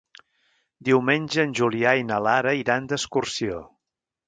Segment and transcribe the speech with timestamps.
[0.89, 3.63] Diumenge en Julià i na Lara iran d'excursió.